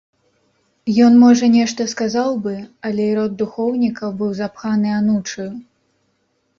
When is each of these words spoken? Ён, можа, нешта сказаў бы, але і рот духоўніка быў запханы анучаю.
Ён, 1.07 1.13
можа, 1.23 1.49
нешта 1.57 1.87
сказаў 1.93 2.33
бы, 2.47 2.55
але 2.91 3.03
і 3.11 3.13
рот 3.21 3.31
духоўніка 3.45 4.13
быў 4.23 4.35
запханы 4.45 4.89
анучаю. 5.01 5.51